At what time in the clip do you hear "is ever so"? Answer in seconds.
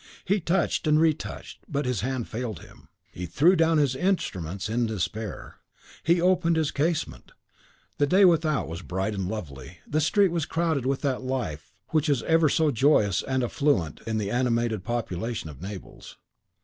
12.09-12.71